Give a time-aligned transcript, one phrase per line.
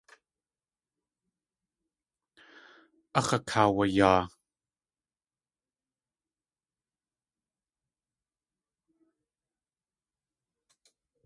[3.17, 4.21] Áx̲ akaawayaa.